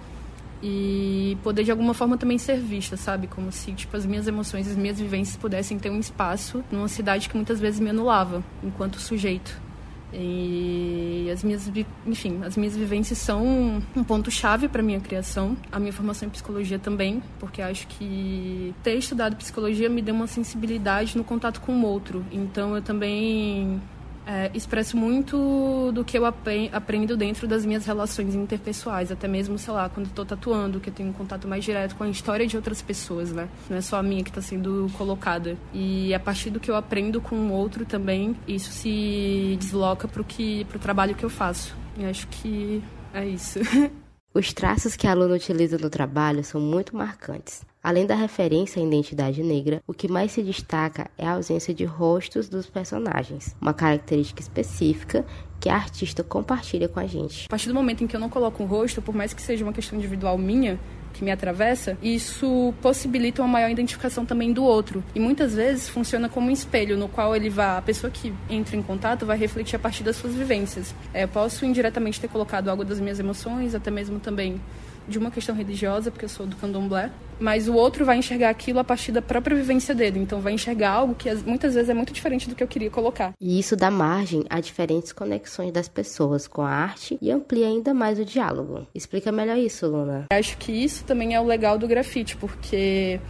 e 0.62 1.36
poder 1.42 1.64
de 1.64 1.70
alguma 1.70 1.94
forma 1.94 2.16
também 2.16 2.38
ser 2.38 2.58
vista, 2.58 2.96
sabe? 2.96 3.26
Como 3.26 3.52
se 3.52 3.72
tipo 3.72 3.96
as 3.96 4.06
minhas 4.06 4.26
emoções, 4.26 4.68
as 4.68 4.76
minhas 4.76 4.98
vivências 4.98 5.36
pudessem 5.36 5.78
ter 5.78 5.90
um 5.90 6.00
espaço 6.00 6.64
numa 6.70 6.88
cidade 6.88 7.28
que 7.28 7.36
muitas 7.36 7.60
vezes 7.60 7.80
me 7.80 7.90
anulava 7.90 8.42
enquanto 8.62 8.98
sujeito. 8.98 9.66
E 10.12 11.28
as 11.32 11.42
minhas, 11.42 11.70
enfim, 12.06 12.40
as 12.42 12.56
minhas 12.56 12.76
vivências 12.76 13.18
são 13.18 13.82
um 13.94 14.04
ponto 14.04 14.30
chave 14.30 14.68
para 14.68 14.82
minha 14.82 15.00
criação, 15.00 15.56
a 15.70 15.78
minha 15.78 15.92
formação 15.92 16.28
em 16.28 16.30
psicologia 16.30 16.78
também, 16.78 17.22
porque 17.38 17.60
acho 17.60 17.86
que 17.88 18.75
ter 18.82 18.94
estudado 18.94 19.36
psicologia 19.36 19.90
me 19.90 20.00
deu 20.00 20.14
uma 20.14 20.26
sensibilidade 20.26 21.18
no 21.18 21.25
contato 21.25 21.60
com 21.60 21.72
o 21.72 21.84
outro. 21.84 22.25
Então 22.32 22.75
eu 22.75 22.80
também 22.80 23.80
é, 24.26 24.50
expresso 24.52 24.97
muito 24.97 25.92
do 25.92 26.04
que 26.04 26.18
eu 26.18 26.26
aprendo 26.26 27.16
dentro 27.16 27.47
das 27.47 27.64
minhas 27.64 27.87
relações 27.87 28.35
interpessoais, 28.35 29.12
até 29.12 29.28
mesmo, 29.28 29.56
sei 29.56 29.73
lá, 29.73 29.88
quando 29.88 30.06
estou 30.06 30.25
tatuando, 30.25 30.80
que 30.80 30.90
eu 30.90 30.95
tenho 30.95 31.11
um 31.11 31.12
contato 31.12 31.47
mais 31.47 31.64
direto 31.64 31.95
com 31.95 32.02
a 32.02 32.09
história 32.09 32.47
de 32.47 32.56
outras 32.56 32.83
pessoas, 32.83 33.33
né? 33.33 33.49
Não 33.71 33.76
é 33.76 33.80
só 33.80 33.99
a 33.99 34.02
minha 34.02 34.25
que 34.25 34.30
está 34.30 34.42
sendo 34.42 34.90
colocada. 34.99 35.56
E 35.73 36.12
a 36.12 36.18
partir 36.18 36.50
do 36.50 36.59
que 36.59 36.71
eu 36.71 36.76
aprendo 36.76 37.21
com 37.21 37.37
o 37.37 37.52
outro 37.52 37.85
também, 37.85 38.37
isso 38.49 38.73
se 38.73 39.56
desloca 39.61 40.09
para 40.09 40.21
o 40.21 40.78
trabalho 40.80 41.14
que 41.14 41.25
eu 41.25 41.30
faço. 41.30 41.76
E 41.97 42.04
acho 42.04 42.26
que 42.28 42.83
é 43.14 43.25
isso. 43.25 43.61
Os 44.35 44.52
traços 44.52 44.97
que 44.97 45.06
a 45.06 45.12
aluna 45.12 45.35
utiliza 45.35 45.78
no 45.78 45.88
trabalho 45.88 46.45
são 46.45 46.61
muito 46.61 46.95
marcantes. 46.95 47.64
Além 47.87 48.05
da 48.05 48.16
referência 48.16 48.83
à 48.83 48.85
identidade 48.85 49.45
negra, 49.45 49.81
o 49.87 49.95
que 49.95 50.09
mais 50.09 50.33
se 50.33 50.43
destaca 50.43 51.09
é 51.16 51.25
a 51.25 51.35
ausência 51.35 51.73
de 51.73 51.85
rostos 51.85 52.49
dos 52.49 52.66
personagens, 52.66 53.55
uma 53.61 53.73
característica 53.73 54.43
específica 54.43 55.25
que 55.61 55.69
a 55.69 55.76
artista 55.76 56.25
compartilha 56.25 56.88
com 56.88 56.99
a 56.99 57.07
gente. 57.07 57.47
A 57.47 57.49
partir 57.49 57.69
do 57.69 57.75
momento 57.76 58.02
em 58.02 58.09
que 58.09 58.16
eu 58.16 58.19
não 58.19 58.28
coloco 58.28 58.61
um 58.61 58.66
rosto, 58.66 59.00
por 59.00 59.14
mais 59.14 59.33
que 59.33 59.40
seja 59.40 59.62
uma 59.64 59.73
questão 59.73 59.97
individual 59.97 60.37
minha, 60.37 60.81
que 61.14 61.23
me 61.23 61.31
atravessa, 61.31 61.97
isso 62.02 62.75
possibilita 62.83 63.40
uma 63.40 63.47
maior 63.49 63.71
identificação 63.71 64.26
também 64.26 64.52
do 64.52 64.64
outro. 64.64 65.05
E 65.14 65.21
muitas 65.21 65.55
vezes 65.55 65.88
funciona 65.88 66.28
como 66.28 66.49
um 66.49 66.50
espelho 66.50 66.99
no 66.99 67.09
qual 67.09 67.37
ele 67.37 67.49
vai, 67.49 67.78
a 67.78 67.83
pessoa 67.83 68.11
que 68.11 68.35
entra 68.50 68.76
em 68.76 68.83
contato 68.83 69.25
vai 69.25 69.38
refletir 69.38 69.76
a 69.76 69.78
partir 69.78 70.02
das 70.02 70.16
suas 70.16 70.35
vivências. 70.35 70.93
É, 71.14 71.23
eu 71.23 71.28
posso 71.28 71.64
indiretamente 71.64 72.21
ter 72.21 72.26
colocado 72.26 72.69
algo 72.69 72.85
das 72.85 72.99
minhas 72.99 73.21
emoções, 73.21 73.76
até 73.76 73.93
mesmo 73.93 74.19
também 74.19 74.61
de 75.08 75.18
uma 75.18 75.30
questão 75.30 75.54
religiosa, 75.54 76.10
porque 76.10 76.25
eu 76.25 76.28
sou 76.28 76.46
do 76.46 76.56
candomblé, 76.56 77.10
mas 77.38 77.68
o 77.68 77.75
outro 77.75 78.04
vai 78.04 78.18
enxergar 78.18 78.50
aquilo 78.50 78.78
a 78.78 78.84
partir 78.84 79.12
da 79.12 79.22
própria 79.22 79.56
vivência 79.56 79.94
dele. 79.94 80.18
Então 80.18 80.40
vai 80.40 80.52
enxergar 80.52 80.90
algo 80.90 81.14
que 81.14 81.32
muitas 81.46 81.75
vezes 81.75 81.88
é 81.88 81.94
muito 81.94 82.12
diferente 82.12 82.48
do 82.48 82.54
que 82.54 82.62
eu 82.62 82.68
queria 82.68 82.90
colocar. 82.90 83.32
E 83.40 83.58
isso 83.58 83.76
dá 83.76 83.90
margem 83.90 84.44
a 84.48 84.60
diferentes 84.60 85.12
conexões 85.12 85.72
das 85.72 85.88
pessoas 85.88 86.46
com 86.46 86.62
a 86.62 86.70
arte 86.70 87.18
e 87.20 87.30
amplia 87.30 87.66
ainda 87.66 87.92
mais 87.92 88.18
o 88.18 88.25
diálogo. 88.25 88.86
Explica 88.94 89.30
melhor 89.30 89.58
isso, 89.58 89.86
Luna. 89.86 90.26
Acho 90.30 90.56
que 90.58 90.72
isso 90.72 91.04
também 91.04 91.34
é 91.34 91.40
o 91.40 91.44
legal 91.44 91.78
do 91.78 91.86
grafite, 91.86 92.36
porque 92.36 93.20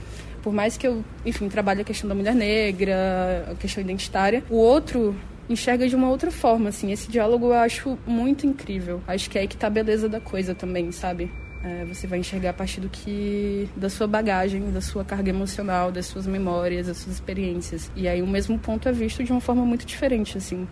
por 0.42 0.52
mais 0.52 0.76
que 0.76 0.86
eu, 0.86 1.04
enfim, 1.24 1.48
trabalhe 1.48 1.80
a 1.80 1.84
questão 1.84 2.08
da 2.08 2.14
mulher 2.14 2.34
negra, 2.34 3.48
a 3.50 3.54
questão 3.56 3.82
identitária, 3.82 4.44
o 4.48 4.56
outro 4.56 5.14
enxerga 5.48 5.88
de 5.88 5.96
uma 5.96 6.08
outra 6.08 6.30
forma, 6.30 6.68
assim. 6.68 6.92
Esse 6.92 7.10
diálogo 7.10 7.46
eu 7.46 7.54
acho 7.54 7.98
muito 8.06 8.46
incrível. 8.46 9.00
Acho 9.06 9.28
que 9.30 9.38
é 9.38 9.42
aí 9.42 9.48
que 9.48 9.56
tá 9.56 9.66
a 9.66 9.70
beleza 9.70 10.08
da 10.08 10.20
coisa 10.20 10.54
também, 10.54 10.90
sabe? 10.92 11.30
É, 11.64 11.84
você 11.84 12.06
vai 12.06 12.18
enxergar 12.18 12.50
a 12.50 12.52
partir 12.52 12.80
do 12.80 12.88
que 12.88 13.68
da 13.76 13.90
sua 13.90 14.06
bagagem, 14.06 14.70
da 14.70 14.80
sua 14.80 15.04
carga 15.04 15.30
emocional, 15.30 15.90
das 15.90 16.06
suas 16.06 16.26
memórias, 16.26 16.86
das 16.86 16.98
suas 16.98 17.16
experiências. 17.16 17.90
E 17.96 18.06
aí 18.06 18.22
o 18.22 18.26
mesmo 18.26 18.58
ponto 18.58 18.88
é 18.88 18.92
visto 18.92 19.24
de 19.24 19.32
uma 19.32 19.40
forma 19.40 19.64
muito 19.64 19.84
diferente, 19.84 20.38
assim. 20.38 20.66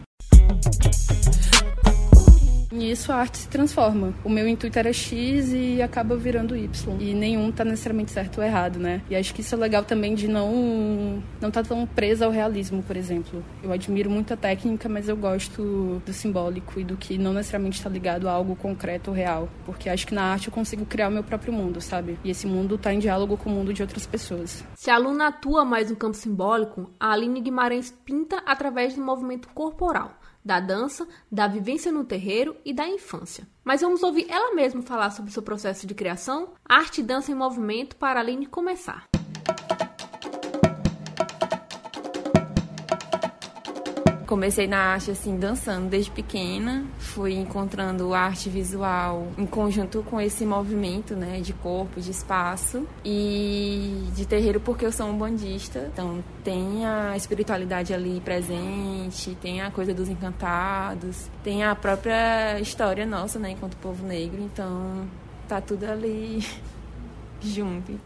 E 2.85 2.91
isso 2.91 3.11
a 3.11 3.17
arte 3.17 3.39
se 3.39 3.49
transforma. 3.49 4.13
O 4.23 4.29
meu 4.29 4.47
intuito 4.47 4.79
era 4.79 4.93
X 4.93 5.55
e 5.55 5.81
acaba 5.81 6.15
virando 6.17 6.55
Y. 6.55 6.97
E 7.01 7.15
nenhum 7.15 7.51
tá 7.51 7.65
necessariamente 7.65 8.11
certo 8.11 8.37
ou 8.37 8.45
errado, 8.45 8.79
né? 8.79 9.01
E 9.09 9.17
acho 9.17 9.33
que 9.33 9.41
isso 9.41 9.55
é 9.55 9.59
legal 9.59 9.85
também 9.85 10.15
de 10.15 10.29
não 10.29 11.23
não 11.41 11.51
tá 11.51 11.63
tão 11.63 11.87
presa 11.87 12.27
ao 12.27 12.31
realismo, 12.31 12.83
por 12.83 12.95
exemplo. 12.95 13.43
Eu 13.63 13.73
admiro 13.73 14.11
muito 14.11 14.35
a 14.35 14.37
técnica, 14.37 14.87
mas 14.87 15.09
eu 15.09 15.17
gosto 15.17 16.03
do 16.05 16.13
simbólico 16.13 16.79
e 16.79 16.85
do 16.85 16.95
que 16.95 17.17
não 17.17 17.33
necessariamente 17.33 17.79
está 17.79 17.89
ligado 17.89 18.29
a 18.29 18.33
algo 18.33 18.55
concreto 18.55 19.11
ou 19.11 19.17
real. 19.17 19.49
Porque 19.65 19.89
acho 19.89 20.07
que 20.07 20.15
na 20.15 20.25
arte 20.25 20.49
eu 20.49 20.53
consigo 20.53 20.85
criar 20.85 21.09
o 21.09 21.13
meu 21.13 21.25
próprio 21.25 21.55
mundo, 21.55 21.81
sabe? 21.81 22.19
E 22.23 22.29
esse 22.29 22.47
mundo 22.47 22.77
tá 22.77 22.93
em 22.93 22.99
diálogo 22.99 23.39
com 23.39 23.49
o 23.49 23.53
mundo 23.53 23.73
de 23.73 23.81
outras 23.81 24.05
pessoas. 24.05 24.63
Se 24.75 24.91
a 24.91 24.97
aluna 24.97 25.29
atua 25.29 25.65
mais 25.65 25.89
no 25.89 25.97
campo 25.97 26.19
simbólico, 26.19 26.91
a 27.01 27.13
Aline 27.13 27.41
Guimarães 27.41 27.91
pinta 28.05 28.43
através 28.45 28.95
do 28.95 29.03
movimento 29.03 29.49
corporal 29.55 30.13
da 30.45 30.61
dança, 30.61 31.07
da 31.31 31.47
vivência 31.47 31.91
no 31.91 32.05
terreiro 32.05 32.57
e 32.65 32.73
da 32.73 32.87
infância. 32.87 33.49
Mas 33.65 33.81
vamos 33.81 34.03
ouvir 34.03 34.27
ela 34.29 34.55
mesma 34.55 34.83
falar 34.83 35.11
sobre 35.11 35.33
seu 35.33 35.43
processo 35.43 35.87
de 35.87 35.95
criação, 35.95 36.53
arte 36.65 37.01
e 37.01 37.05
dança 37.05 37.33
em 37.33 37.35
movimento 37.35 37.97
para 37.97 38.21
além 38.21 38.41
de 38.41 38.47
começar. 38.47 39.14
Comecei 44.35 44.67
na 44.67 44.79
arte 44.79 45.13
assim 45.13 45.39
dançando 45.39 45.89
desde 45.89 46.11
pequena, 46.11 46.85
fui 46.99 47.35
encontrando 47.35 48.13
arte 48.13 48.49
visual 48.49 49.29
em 49.39 49.47
conjunto 49.47 50.03
com 50.03 50.21
esse 50.21 50.45
movimento, 50.45 51.15
né, 51.15 51.41
de 51.41 51.53
corpo, 51.53 52.01
de 52.01 52.11
espaço 52.11 52.85
e 53.05 54.09
de 54.13 54.27
terreiro 54.27 54.59
porque 54.59 54.85
eu 54.85 54.91
sou 54.91 55.07
um 55.07 55.17
bandista, 55.17 55.89
então 55.93 56.19
tem 56.43 56.85
a 56.85 57.17
espiritualidade 57.17 57.95
ali 57.95 58.21
presente, 58.25 59.37
tem 59.41 59.63
a 59.63 59.71
coisa 59.71 59.95
dos 59.95 60.09
encantados, 60.09 61.31
tem 61.45 61.63
a 61.63 61.73
própria 61.77 62.59
história 62.59 63.07
nossa, 63.07 63.39
né, 63.39 63.53
enquanto 63.53 63.77
povo 63.77 64.05
negro, 64.05 64.43
então 64.43 65.07
tá 65.47 65.61
tudo 65.61 65.85
ali 65.85 66.45
junto. 67.41 68.01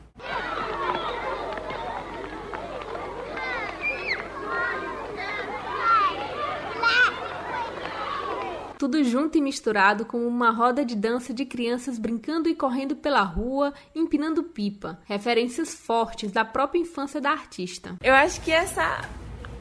Tudo 8.88 9.04
junto 9.04 9.36
e 9.36 9.40
misturado 9.42 10.06
como 10.06 10.26
uma 10.26 10.50
roda 10.50 10.82
de 10.82 10.96
dança 10.96 11.34
de 11.34 11.44
crianças 11.44 11.98
brincando 11.98 12.48
e 12.48 12.54
correndo 12.54 12.96
pela 12.96 13.20
rua, 13.20 13.74
empinando 13.94 14.42
pipa. 14.42 14.98
Referências 15.04 15.74
fortes 15.74 16.32
da 16.32 16.42
própria 16.42 16.80
infância 16.80 17.20
da 17.20 17.30
artista. 17.30 17.96
Eu 18.02 18.14
acho 18.14 18.40
que 18.40 18.50
essa 18.50 19.02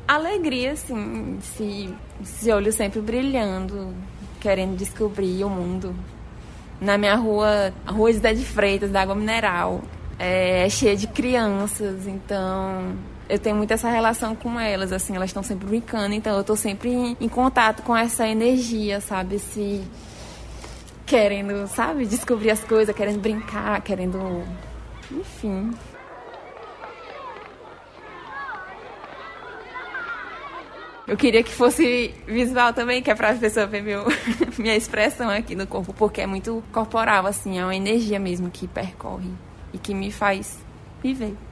alegria, 0.07 0.71
assim, 0.71 1.37
esse, 1.39 1.93
esse 2.21 2.49
olho 2.49 2.71
sempre 2.71 3.01
brilhando, 3.01 3.93
querendo 4.39 4.77
descobrir 4.77 5.43
o 5.43 5.49
mundo. 5.49 5.93
Na 6.79 6.97
minha 6.97 7.15
rua, 7.15 7.73
a 7.85 7.91
rua 7.91 8.13
José 8.13 8.33
de 8.33 8.45
Freitas, 8.45 8.91
da 8.91 9.01
Água 9.01 9.15
Mineral, 9.15 9.81
é 10.17 10.69
cheia 10.69 10.95
de 10.95 11.07
crianças, 11.07 12.07
então 12.07 12.95
eu 13.29 13.37
tenho 13.37 13.55
muito 13.55 13.71
essa 13.71 13.89
relação 13.89 14.35
com 14.35 14.59
elas, 14.59 14.91
assim, 14.91 15.15
elas 15.15 15.29
estão 15.29 15.43
sempre 15.43 15.67
brincando, 15.67 16.13
então 16.13 16.33
eu 16.35 16.41
estou 16.41 16.55
sempre 16.55 16.89
em, 16.89 17.17
em, 17.19 17.27
contato 17.29 17.83
com 17.83 17.95
essa 17.95 18.27
energia, 18.27 19.01
sabe? 19.01 19.35
Esse 19.35 19.83
querendo, 21.05 21.67
sabe, 21.67 22.05
descobrir 22.05 22.51
as 22.51 22.63
coisas, 22.63 22.95
querendo 22.95 23.19
brincar, 23.19 23.81
querendo, 23.81 24.43
enfim. 25.11 25.71
Eu 31.07 31.15
queria 31.15 31.41
que 31.41 31.51
fosse 31.51 32.13
visual 32.27 32.73
também, 32.73 33.01
que 33.01 33.09
é 33.09 33.15
para 33.15 33.31
a 33.31 33.35
pessoa 33.35 33.65
ver 33.65 33.81
meu, 33.81 34.05
minha 34.59 34.75
expressão 34.75 35.29
aqui 35.29 35.55
no 35.55 35.65
corpo, 35.65 35.93
porque 35.93 36.21
é 36.21 36.27
muito 36.27 36.61
corporal, 36.71 37.25
assim, 37.25 37.57
é 37.57 37.63
uma 37.63 37.75
energia 37.75 38.19
mesmo 38.19 38.49
que 38.49 38.67
percorre 38.67 39.31
e 39.73 39.77
que 39.77 39.93
me 39.93 40.11
faz 40.11 40.57
viver. 41.01 41.46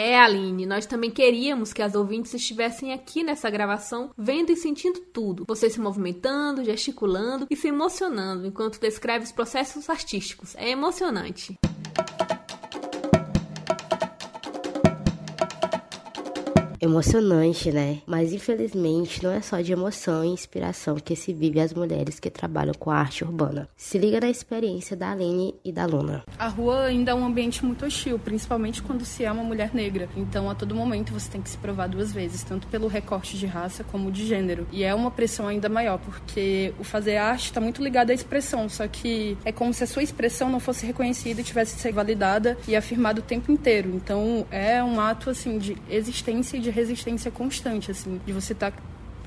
É, 0.00 0.16
Aline, 0.16 0.64
nós 0.64 0.86
também 0.86 1.10
queríamos 1.10 1.72
que 1.72 1.82
as 1.82 1.96
ouvintes 1.96 2.32
estivessem 2.32 2.92
aqui 2.92 3.24
nessa 3.24 3.50
gravação, 3.50 4.12
vendo 4.16 4.52
e 4.52 4.56
sentindo 4.56 5.00
tudo. 5.12 5.44
Você 5.48 5.68
se 5.68 5.80
movimentando, 5.80 6.62
gesticulando 6.62 7.48
e 7.50 7.56
se 7.56 7.66
emocionando 7.66 8.46
enquanto 8.46 8.78
descreve 8.78 9.24
os 9.24 9.32
processos 9.32 9.90
artísticos. 9.90 10.54
É 10.54 10.70
emocionante. 10.70 11.58
Emocionante, 16.88 17.70
né? 17.70 17.98
Mas 18.06 18.32
infelizmente 18.32 19.22
não 19.22 19.30
é 19.30 19.40
só 19.40 19.60
de 19.60 19.72
emoção 19.72 20.24
e 20.24 20.28
inspiração 20.28 20.96
que 20.96 21.14
se 21.14 21.32
vive 21.32 21.60
as 21.60 21.72
mulheres 21.72 22.18
que 22.18 22.30
trabalham 22.30 22.74
com 22.74 22.90
a 22.90 22.96
arte 22.96 23.24
urbana. 23.24 23.68
Se 23.76 23.98
liga 23.98 24.20
na 24.20 24.30
experiência 24.30 24.96
da 24.96 25.12
Aline 25.12 25.54
e 25.64 25.70
da 25.70 25.86
Luna. 25.86 26.24
A 26.38 26.48
rua 26.48 26.84
ainda 26.84 27.12
é 27.12 27.14
um 27.14 27.24
ambiente 27.24 27.64
muito 27.64 27.84
hostil, 27.84 28.18
principalmente 28.18 28.82
quando 28.82 29.04
se 29.04 29.24
é 29.24 29.30
uma 29.30 29.44
mulher 29.44 29.74
negra. 29.74 30.08
Então, 30.16 30.50
a 30.50 30.54
todo 30.54 30.74
momento 30.74 31.12
você 31.12 31.30
tem 31.30 31.42
que 31.42 31.50
se 31.50 31.58
provar 31.58 31.88
duas 31.88 32.12
vezes, 32.12 32.42
tanto 32.42 32.66
pelo 32.68 32.88
recorte 32.88 33.36
de 33.36 33.46
raça 33.46 33.84
como 33.84 34.10
de 34.10 34.26
gênero. 34.26 34.66
E 34.72 34.82
é 34.82 34.94
uma 34.94 35.10
pressão 35.10 35.46
ainda 35.46 35.68
maior, 35.68 35.98
porque 35.98 36.72
o 36.78 36.84
fazer 36.84 37.16
arte 37.16 37.46
está 37.46 37.60
muito 37.60 37.82
ligado 37.82 38.10
à 38.10 38.14
expressão, 38.14 38.68
só 38.68 38.86
que 38.88 39.36
é 39.44 39.52
como 39.52 39.72
se 39.74 39.84
a 39.84 39.86
sua 39.86 40.02
expressão 40.02 40.48
não 40.48 40.60
fosse 40.60 40.86
reconhecida 40.86 41.40
e 41.40 41.44
tivesse 41.44 41.74
que 41.74 41.80
ser 41.80 41.92
validada 41.92 42.56
e 42.66 42.74
afirmada 42.74 43.20
o 43.20 43.22
tempo 43.22 43.52
inteiro. 43.52 43.90
Então, 43.94 44.46
é 44.50 44.82
um 44.82 45.00
ato 45.00 45.30
assim 45.30 45.58
de 45.58 45.76
existência 45.90 46.56
e 46.56 46.60
de 46.60 46.70
resistência 46.78 47.30
constante, 47.30 47.90
assim, 47.90 48.20
de 48.24 48.32
você 48.32 48.52
estar 48.52 48.70
tá 48.70 48.82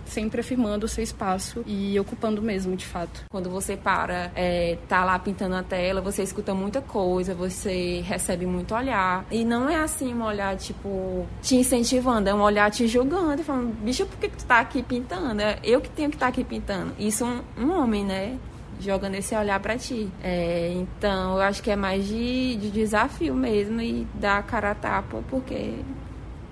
sempre 0.05 0.41
afirmando 0.41 0.85
o 0.85 0.89
seu 0.89 1.03
espaço 1.03 1.63
e 1.65 1.97
ocupando 1.99 2.41
mesmo, 2.41 2.75
de 2.75 2.85
fato. 2.85 3.23
Quando 3.29 3.49
você 3.49 3.77
para, 3.77 4.31
é, 4.35 4.77
tá 4.87 5.05
lá 5.05 5.17
pintando 5.17 5.55
a 5.55 5.63
tela, 5.63 6.01
você 6.01 6.21
escuta 6.21 6.53
muita 6.53 6.81
coisa, 6.81 7.33
você 7.33 8.01
recebe 8.01 8.45
muito 8.45 8.75
olhar. 8.75 9.25
E 9.31 9.45
não 9.45 9.69
é 9.69 9.77
assim 9.77 10.13
um 10.13 10.23
olhar, 10.23 10.55
tipo, 10.57 11.25
te 11.41 11.55
incentivando, 11.55 12.29
é 12.29 12.33
um 12.33 12.41
olhar 12.41 12.69
te 12.71 12.87
julgando, 12.87 13.43
falando, 13.43 13.73
bicho, 13.83 14.05
por 14.05 14.17
que, 14.17 14.27
que 14.27 14.37
tu 14.37 14.45
tá 14.45 14.59
aqui 14.59 14.83
pintando? 14.83 15.41
É 15.41 15.59
eu 15.63 15.79
que 15.79 15.89
tenho 15.89 16.09
que 16.09 16.15
estar 16.15 16.27
tá 16.27 16.31
aqui 16.31 16.43
pintando. 16.43 16.93
Isso 16.99 17.25
um, 17.25 17.41
um 17.57 17.71
homem, 17.71 18.03
né? 18.03 18.37
jogando 18.79 19.13
esse 19.13 19.35
olhar 19.35 19.59
para 19.59 19.77
ti. 19.77 20.09
É, 20.23 20.73
então, 20.73 21.35
eu 21.35 21.41
acho 21.41 21.61
que 21.61 21.69
é 21.69 21.75
mais 21.75 22.07
de, 22.07 22.55
de 22.55 22.71
desafio 22.71 23.35
mesmo 23.35 23.79
e 23.79 24.07
dar 24.15 24.41
cara 24.43 24.71
a 24.71 24.75
tapa, 24.75 25.23
porque, 25.29 25.75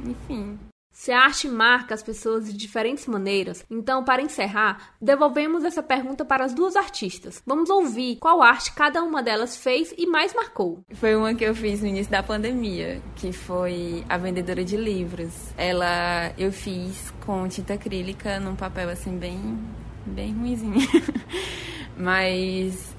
enfim. 0.06 0.60
Se 0.92 1.12
a 1.12 1.22
arte 1.22 1.48
marca 1.48 1.94
as 1.94 2.04
pessoas 2.04 2.46
de 2.46 2.58
diferentes 2.58 3.06
maneiras, 3.08 3.66
então, 3.70 4.04
para 4.04 4.22
encerrar, 4.22 4.96
devolvemos 5.02 5.64
essa 5.64 5.82
pergunta 5.82 6.26
para 6.26 6.44
as 6.44 6.54
duas 6.54 6.76
artistas. 6.76 7.42
Vamos 7.46 7.70
ouvir 7.70 8.18
qual 8.18 8.42
arte 8.42 8.74
cada 8.74 9.02
uma 9.02 9.24
delas 9.24 9.56
fez 9.56 9.94
e 9.98 10.06
mais 10.06 10.34
marcou. 10.34 10.84
Foi 10.94 11.16
uma 11.16 11.34
que 11.34 11.44
eu 11.44 11.56
fiz 11.56 11.82
no 11.82 11.88
início 11.88 12.12
da 12.12 12.22
pandemia, 12.22 13.02
que 13.16 13.32
foi 13.32 14.04
a 14.10 14.18
vendedora 14.18 14.64
de 14.64 14.76
livros. 14.76 15.34
Ela 15.58 16.34
eu 16.38 16.52
fiz 16.52 17.14
com 17.26 17.48
tinta 17.48 17.76
acrílica 17.76 18.40
num 18.40 18.56
papel 18.56 18.90
assim 18.90 19.18
bem 19.18 19.58
bem 20.06 20.34
ruimzinho. 20.34 20.80
Mas 21.96 22.96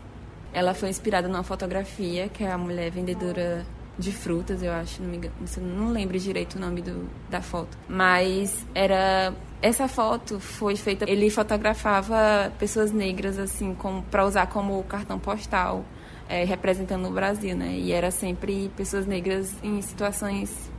ela 0.53 0.75
foi 0.75 0.89
inspirada 0.89 1.29
numa 1.29 1.43
fotografia 1.43 2.29
que 2.29 2.45
é 2.45 2.51
a 2.51 2.59
mulher 2.59 2.91
vendedora 2.91 3.65
de 3.99 4.13
frutas, 4.13 4.63
eu 4.63 4.73
acho, 4.73 5.03
não 5.03 5.11
me 5.11 5.31
não 5.59 5.89
lembro 5.91 6.19
direito 6.19 6.55
o 6.57 6.61
nome 6.61 6.81
do, 6.81 7.09
da 7.29 7.43
foto. 7.43 7.77
Mas 7.89 8.65
era 8.75 9.35
essa 9.63 9.87
foto 9.87 10.41
foi 10.41 10.75
feita, 10.77 11.09
ele 11.09 11.29
fotografava 11.29 12.51
pessoas 12.59 12.93
negras 12.93 13.39
assim, 13.39 13.77
para 14.11 14.25
usar 14.25 14.47
como 14.47 14.83
cartão 14.85 15.19
postal, 15.19 15.85
é, 16.29 16.45
representando 16.45 17.07
o 17.09 17.11
Brasil, 17.11 17.55
né? 17.57 17.75
E 17.75 17.93
era 17.93 18.11
sempre 18.11 18.71
pessoas 18.77 19.07
negras 19.07 19.53
em 19.63 19.83
situações 19.83 20.71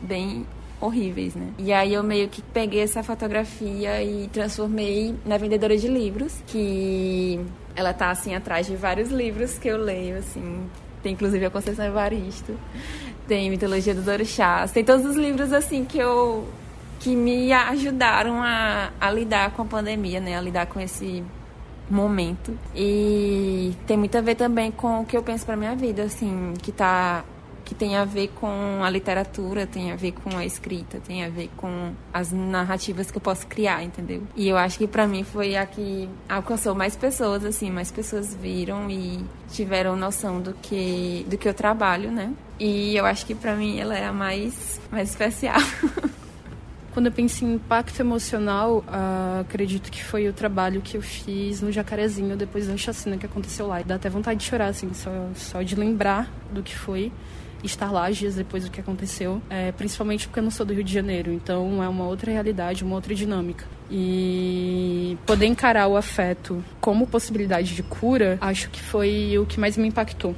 bem 0.00 0.46
horríveis, 0.80 1.34
né? 1.34 1.48
E 1.58 1.72
aí 1.72 1.94
eu 1.94 2.02
meio 2.02 2.28
que 2.28 2.42
peguei 2.42 2.80
essa 2.80 3.02
fotografia 3.02 4.02
e 4.02 4.28
transformei 4.28 5.14
na 5.24 5.38
vendedora 5.38 5.76
de 5.76 5.88
livros, 5.88 6.42
que 6.46 7.40
ela 7.74 7.94
tá 7.94 8.10
assim 8.10 8.34
atrás 8.34 8.66
de 8.66 8.76
vários 8.76 9.10
livros 9.10 9.58
que 9.58 9.68
eu 9.68 9.78
leio, 9.78 10.18
assim, 10.18 10.68
tem 11.06 11.12
inclusive 11.12 11.46
a 11.46 11.50
Conceição 11.50 11.84
Evaristo, 11.84 12.58
tem 13.28 13.48
Mitologia 13.48 13.94
dos 13.94 14.08
Orixás, 14.08 14.72
tem 14.72 14.84
todos 14.84 15.06
os 15.06 15.14
livros 15.14 15.52
assim 15.52 15.84
que 15.84 15.98
eu 15.98 16.44
que 16.98 17.14
me 17.14 17.52
ajudaram 17.52 18.42
a, 18.42 18.90
a 19.00 19.10
lidar 19.12 19.52
com 19.52 19.62
a 19.62 19.64
pandemia, 19.64 20.18
né, 20.18 20.36
a 20.36 20.40
lidar 20.40 20.66
com 20.66 20.80
esse 20.80 21.22
momento. 21.88 22.58
E 22.74 23.72
tem 23.86 23.96
muito 23.96 24.18
a 24.18 24.20
ver 24.20 24.34
também 24.34 24.72
com 24.72 25.02
o 25.02 25.04
que 25.04 25.16
eu 25.16 25.22
penso 25.22 25.46
para 25.46 25.56
minha 25.56 25.76
vida, 25.76 26.02
assim, 26.02 26.54
que 26.60 26.72
tá 26.72 27.22
que 27.66 27.74
tem 27.74 27.96
a 27.96 28.04
ver 28.04 28.28
com 28.36 28.84
a 28.84 28.88
literatura, 28.88 29.66
tem 29.66 29.90
a 29.90 29.96
ver 29.96 30.12
com 30.12 30.36
a 30.38 30.46
escrita, 30.46 31.00
tem 31.04 31.24
a 31.24 31.28
ver 31.28 31.50
com 31.56 31.92
as 32.14 32.30
narrativas 32.30 33.10
que 33.10 33.16
eu 33.16 33.20
posso 33.20 33.44
criar, 33.48 33.82
entendeu? 33.82 34.22
E 34.36 34.48
eu 34.48 34.56
acho 34.56 34.78
que 34.78 34.86
para 34.86 35.04
mim 35.04 35.24
foi 35.24 35.56
a 35.56 35.66
que 35.66 36.08
alcançou 36.28 36.76
mais 36.76 36.94
pessoas, 36.94 37.44
assim, 37.44 37.68
mais 37.68 37.90
pessoas 37.90 38.32
viram 38.36 38.88
e 38.88 39.20
tiveram 39.50 39.96
noção 39.96 40.40
do 40.40 40.54
que 40.54 41.26
do 41.28 41.36
que 41.36 41.48
eu 41.48 41.52
trabalho, 41.52 42.12
né? 42.12 42.32
E 42.58 42.96
eu 42.96 43.04
acho 43.04 43.26
que 43.26 43.34
para 43.34 43.56
mim 43.56 43.80
ela 43.80 43.98
é 43.98 44.04
a 44.04 44.12
mais 44.12 44.80
mais 44.90 45.10
especial. 45.10 45.60
Quando 46.94 47.06
eu 47.06 47.12
penso 47.12 47.44
em 47.44 47.54
impacto 47.54 48.00
emocional, 48.00 48.78
uh, 48.78 49.40
acredito 49.40 49.90
que 49.90 50.02
foi 50.02 50.28
o 50.28 50.32
trabalho 50.32 50.80
que 50.80 50.96
eu 50.96 51.02
fiz 51.02 51.60
no 51.60 51.70
Jacarezinho 51.70 52.36
depois 52.36 52.68
da 52.68 52.76
chacina 52.76 53.18
que 53.18 53.26
aconteceu 53.26 53.66
lá. 53.66 53.82
Dá 53.82 53.96
até 53.96 54.08
vontade 54.08 54.40
de 54.40 54.46
chorar, 54.46 54.68
assim, 54.68 54.94
só, 54.94 55.10
só 55.34 55.62
de 55.62 55.74
lembrar 55.74 56.32
do 56.50 56.62
que 56.62 56.74
foi 56.74 57.12
estar 57.62 57.90
lá 57.90 58.10
dias 58.10 58.34
depois 58.34 58.64
do 58.64 58.70
que 58.70 58.80
aconteceu, 58.80 59.40
é, 59.50 59.72
principalmente 59.72 60.26
porque 60.26 60.38
eu 60.38 60.44
não 60.44 60.50
sou 60.50 60.64
do 60.64 60.72
Rio 60.72 60.84
de 60.84 60.92
Janeiro, 60.92 61.32
então 61.32 61.82
é 61.82 61.88
uma 61.88 62.06
outra 62.06 62.30
realidade, 62.30 62.84
uma 62.84 62.94
outra 62.94 63.14
dinâmica. 63.14 63.64
E 63.90 65.16
poder 65.24 65.46
encarar 65.46 65.86
o 65.86 65.96
afeto 65.96 66.62
como 66.80 67.06
possibilidade 67.06 67.74
de 67.74 67.82
cura, 67.82 68.36
acho 68.40 68.68
que 68.70 68.80
foi 68.80 69.38
o 69.38 69.46
que 69.46 69.60
mais 69.60 69.76
me 69.76 69.88
impactou. 69.88 70.34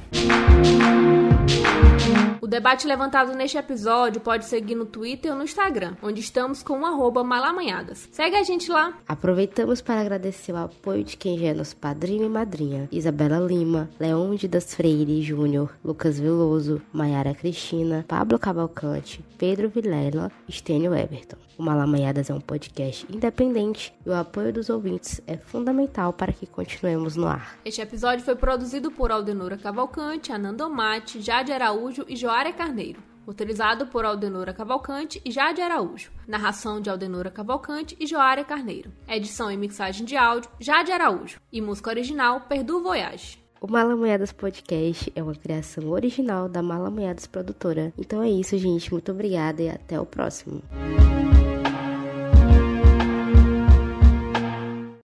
O 2.41 2.47
debate 2.47 2.87
levantado 2.87 3.33
neste 3.33 3.57
episódio 3.57 4.21
pode 4.21 4.45
seguir 4.45 4.73
no 4.73 4.85
Twitter 4.85 5.31
ou 5.31 5.37
no 5.37 5.43
Instagram, 5.43 5.95
onde 6.01 6.19
estamos 6.19 6.63
com 6.63 6.81
o 6.81 7.23
malamanhadas. 7.23 8.07
Segue 8.11 8.37
a 8.37 8.43
gente 8.43 8.71
lá. 8.71 8.97
Aproveitamos 9.07 9.81
para 9.81 10.01
agradecer 10.01 10.53
o 10.53 10.57
apoio 10.57 11.03
de 11.03 11.17
quem 11.17 11.37
já 11.37 11.47
é 11.47 11.53
nosso 11.53 11.75
padrinho 11.75 12.25
e 12.25 12.29
madrinha. 12.29 12.87
Isabela 12.91 13.39
Lima, 13.39 13.89
Leonde 13.99 14.47
das 14.47 14.73
Freire 14.73 15.21
Júnior, 15.21 15.75
Lucas 15.83 16.19
Veloso, 16.19 16.81
Maiara 16.93 17.35
Cristina, 17.35 18.05
Pablo 18.07 18.39
Cavalcante, 18.39 19.23
Pedro 19.37 19.69
Vilela 19.69 20.31
e 20.47 20.51
Stênio 20.51 20.95
Everton. 20.95 21.37
O 21.57 21.63
Malamanhadas 21.63 22.29
é 22.29 22.33
um 22.33 22.39
podcast 22.39 23.05
independente 23.13 23.93
e 24.05 24.09
o 24.09 24.13
apoio 24.13 24.53
dos 24.53 24.69
ouvintes 24.69 25.21
é 25.27 25.35
fundamental 25.35 26.13
para 26.13 26.31
que 26.31 26.47
continuemos 26.47 27.17
no 27.17 27.27
ar. 27.27 27.57
Este 27.65 27.81
episódio 27.81 28.23
foi 28.23 28.35
produzido 28.35 28.89
por 28.89 29.11
Aldenora 29.11 29.57
Cavalcante, 29.57 30.31
Ananda 30.31 30.69
Mate, 30.69 31.21
Jade 31.21 31.51
Araújo 31.51 31.88
e 32.07 32.15
Joária 32.15 32.53
Carneiro. 32.53 33.01
Autorizado 33.25 33.87
por 33.87 34.05
Aldenora 34.05 34.53
Cavalcante 34.53 35.21
e 35.23 35.31
Jade 35.31 35.61
Araújo. 35.61 36.11
Narração 36.27 36.81
de 36.81 36.89
Aldenora 36.89 37.29
Cavalcante 37.29 37.95
e 37.99 38.07
Joária 38.07 38.43
Carneiro. 38.43 38.91
Edição 39.07 39.51
e 39.51 39.57
mixagem 39.57 40.05
de 40.05 40.17
áudio, 40.17 40.49
Jade 40.59 40.91
Araújo. 40.91 41.39
E 41.51 41.61
música 41.61 41.89
original, 41.89 42.41
Perdu 42.41 42.81
Voyage. 42.81 43.37
O 43.61 43.69
Malamanhadas 43.69 44.31
Podcast 44.31 45.11
é 45.15 45.21
uma 45.21 45.35
criação 45.35 45.89
original 45.89 46.47
da 46.47 46.61
Malamanhadas 46.63 47.27
Produtora. 47.27 47.93
Então 47.97 48.23
é 48.23 48.29
isso, 48.29 48.57
gente. 48.57 48.91
Muito 48.91 49.11
obrigada 49.11 49.61
e 49.61 49.69
até 49.69 49.99
o 49.99 50.05
próximo. 50.05 50.63